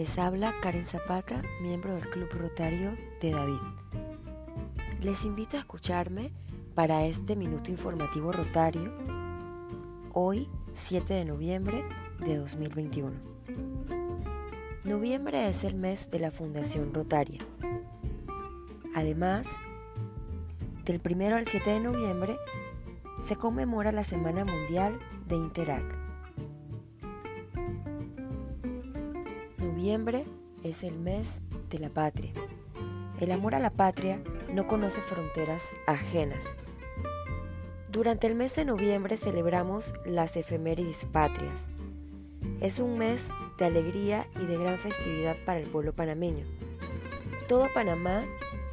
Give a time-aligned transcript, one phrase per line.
[0.00, 3.60] Les habla Karen Zapata, miembro del Club Rotario de David.
[5.02, 6.32] Les invito a escucharme
[6.74, 8.94] para este minuto informativo rotario,
[10.14, 11.84] hoy 7 de noviembre
[12.24, 13.10] de 2021.
[14.84, 17.42] Noviembre es el mes de la Fundación Rotaria.
[18.94, 19.46] Además,
[20.86, 22.38] del 1 al 7 de noviembre
[23.28, 25.99] se conmemora la Semana Mundial de Interac.
[29.80, 30.26] Noviembre
[30.62, 32.32] es el mes de la patria.
[33.18, 34.22] El amor a la patria
[34.52, 36.44] no conoce fronteras ajenas.
[37.90, 41.64] Durante el mes de noviembre celebramos las efemérides patrias.
[42.60, 46.44] Es un mes de alegría y de gran festividad para el pueblo panameño.
[47.48, 48.20] Todo Panamá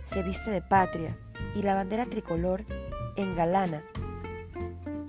[0.08, 1.18] se viste de patria
[1.56, 2.66] y la bandera tricolor
[3.16, 3.82] engalana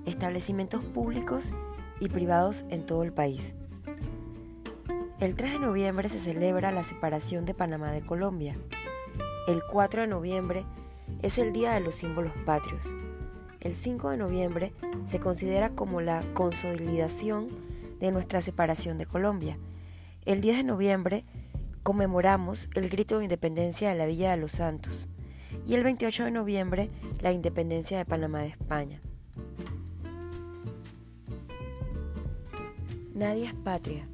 [0.05, 1.51] establecimientos públicos
[1.99, 3.53] y privados en todo el país.
[5.19, 8.55] El 3 de noviembre se celebra la separación de Panamá de Colombia.
[9.49, 10.63] El 4 de noviembre
[11.21, 12.85] es el Día de los Símbolos Patrios.
[13.59, 14.71] El 5 de noviembre
[15.09, 17.49] se considera como la consolidación
[17.99, 19.57] de nuestra separación de Colombia.
[20.23, 21.25] El 10 de noviembre
[21.83, 25.09] conmemoramos el grito de independencia de la Villa de los Santos
[25.67, 29.01] y el 28 de noviembre la independencia de Panamá de España.
[33.13, 34.07] Nadie es patria,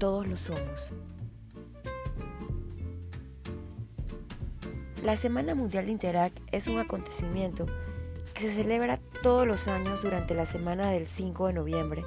[0.00, 0.90] todos lo somos.
[5.04, 7.66] La Semana Mundial de Interac es un acontecimiento
[8.34, 12.02] que se celebra todos los años durante la semana del 5 de noviembre,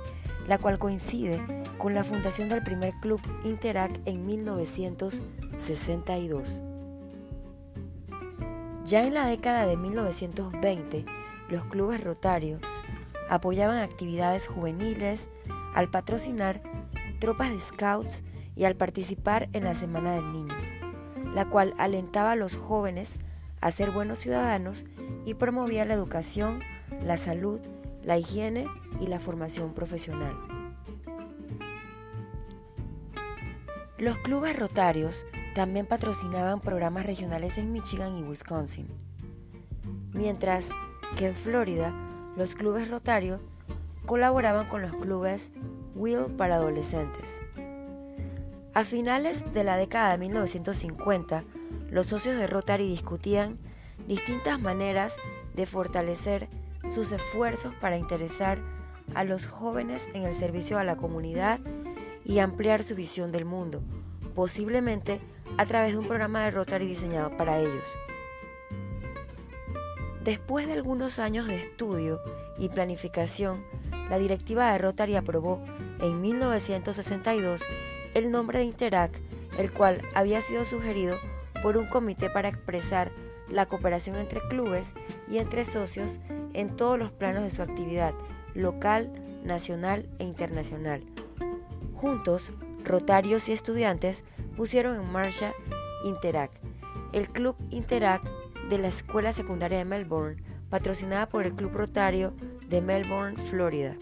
[0.48, 1.40] la cual coincide
[1.78, 6.62] con la fundación del primer club Interac en 1962.
[8.86, 11.06] Ya en la década de 1920,
[11.48, 12.60] los clubes rotarios
[13.30, 15.30] apoyaban actividades juveniles,
[15.76, 16.62] al patrocinar
[17.24, 18.22] tropas de scouts
[18.54, 20.54] y al participar en la Semana del Niño,
[21.34, 23.14] la cual alentaba a los jóvenes
[23.62, 24.84] a ser buenos ciudadanos
[25.24, 26.60] y promovía la educación,
[27.02, 27.62] la salud,
[28.04, 28.68] la higiene
[29.00, 30.36] y la formación profesional.
[33.98, 35.26] Los clubes rotarios
[35.56, 38.90] también patrocinaban programas regionales en Michigan y Wisconsin,
[40.12, 40.66] mientras
[41.18, 41.94] que en Florida
[42.36, 43.40] los clubes rotarios
[44.06, 45.52] colaboraban con los clubes
[45.96, 47.30] Will para adolescentes.
[48.74, 51.44] A finales de la década de 1950,
[51.92, 53.60] los socios de Rotary discutían
[54.08, 55.16] distintas maneras
[55.56, 56.50] de fortalecer
[56.90, 58.60] sus esfuerzos para interesar
[59.14, 61.60] a los jóvenes en el servicio a la comunidad
[62.26, 63.82] y ampliar su visión del mundo,
[64.34, 65.20] posiblemente
[65.58, 67.96] a través de un programa de Rotary diseñado para ellos.
[70.24, 72.22] Después de algunos años de estudio
[72.58, 73.64] y planificación,
[74.10, 75.62] la directiva de Rotary aprobó
[76.02, 77.64] en 1962
[78.14, 79.20] el nombre de Interac,
[79.58, 81.18] el cual había sido sugerido
[81.62, 83.12] por un comité para expresar
[83.50, 84.94] la cooperación entre clubes
[85.30, 86.20] y entre socios
[86.54, 88.14] en todos los planos de su actividad,
[88.54, 89.12] local,
[89.44, 91.04] nacional e internacional.
[91.96, 92.52] Juntos,
[92.84, 94.26] Rotarios y estudiantes
[94.58, 95.54] pusieron en marcha
[96.04, 96.52] Interac,
[97.14, 98.22] el Club Interac
[98.70, 102.34] de la Escuela Secundaria de Melbourne, patrocinada por el Club Rotario
[102.74, 103.96] de Melbourne, Florida.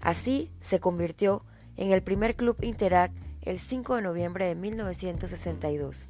[0.00, 1.44] Así se convirtió
[1.76, 3.12] en el primer club Interac
[3.42, 6.08] el 5 de noviembre de 1962.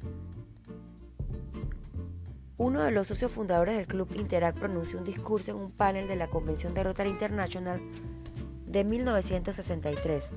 [2.57, 6.15] Uno de los socios fundadores del Club Interac pronunció un discurso en un panel de
[6.15, 7.79] la Convención de Rotary International
[8.65, 10.31] de 1963,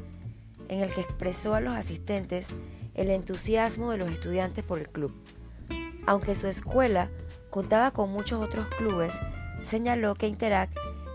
[0.69, 2.49] en el que expresó a los asistentes
[2.93, 5.15] el entusiasmo de los estudiantes por el club.
[6.05, 7.09] Aunque su escuela
[7.49, 9.15] contaba con muchos otros clubes,
[9.66, 10.71] señaló que Interac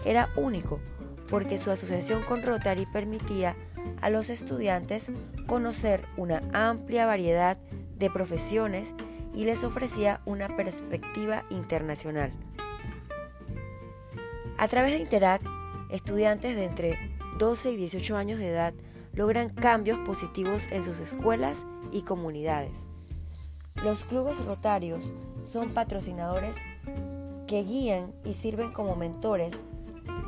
[0.05, 0.79] era único
[1.29, 3.55] porque su asociación con Rotary permitía
[4.01, 5.07] a los estudiantes
[5.47, 7.57] conocer una amplia variedad
[7.97, 8.93] de profesiones
[9.33, 12.33] y les ofrecía una perspectiva internacional.
[14.57, 15.45] A través de Interact,
[15.89, 18.73] estudiantes de entre 12 y 18 años de edad
[19.13, 22.77] logran cambios positivos en sus escuelas y comunidades.
[23.83, 25.13] Los clubes rotarios
[25.43, 26.57] son patrocinadores
[27.51, 29.53] que guían y sirven como mentores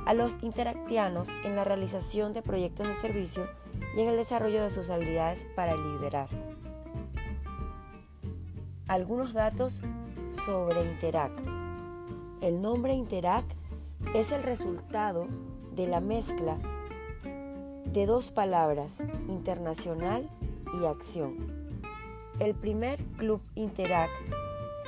[0.06, 3.48] a los interactianos en la realización de proyectos de servicio
[3.96, 6.42] y en el desarrollo de sus habilidades para el liderazgo.
[8.90, 9.80] Algunos datos
[10.46, 11.40] sobre Interact.
[12.42, 13.50] El nombre Interact
[14.14, 15.28] es el resultado
[15.78, 16.58] de la mezcla
[17.86, 18.98] de dos palabras,
[19.30, 20.30] internacional
[20.78, 21.38] y acción.
[22.40, 24.12] El primer club Interact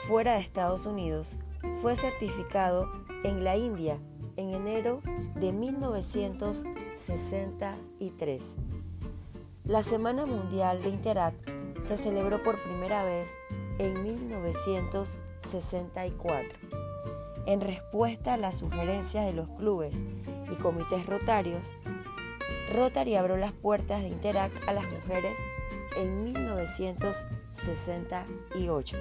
[0.09, 1.37] fuera de Estados Unidos
[1.85, 2.89] fue certificado
[3.23, 3.99] en la India
[4.37, 5.03] en enero
[5.35, 8.43] de 1963.
[9.65, 11.47] La Semana Mundial de Interact
[11.83, 13.29] se celebró por primera vez
[13.77, 16.57] en 1964.
[17.45, 19.95] En respuesta a las sugerencias de los clubes
[20.51, 21.61] y comités rotarios,
[22.73, 25.37] Rotary abrió las puertas de Interact a las mujeres
[25.97, 28.97] en 1968.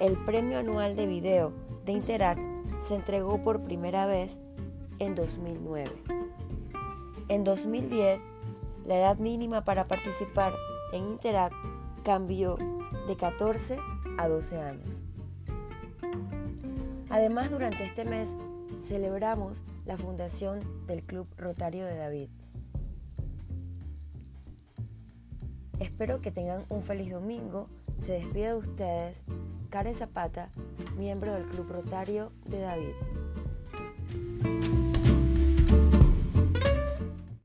[0.00, 1.52] El premio anual de video
[1.84, 2.40] de Interact
[2.86, 4.38] se entregó por primera vez
[4.98, 5.90] en 2009.
[7.28, 8.20] En 2010,
[8.86, 10.52] la edad mínima para participar
[10.92, 11.54] en Interact
[12.04, 12.56] cambió
[13.06, 13.78] de 14
[14.18, 15.02] a 12 años.
[17.08, 18.28] Además, durante este mes
[18.82, 22.28] celebramos la fundación del Club Rotario de David.
[25.80, 27.68] Espero que tengan un feliz domingo.
[28.02, 29.22] Se despide de ustedes
[29.70, 30.50] Karen Zapata,
[30.96, 32.94] miembro del Club Rotario de David.